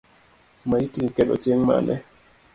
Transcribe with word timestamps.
Maiti 0.69 0.99
ikelo 1.07 1.33
chieng’ 1.43 1.61
mane? 1.67 1.95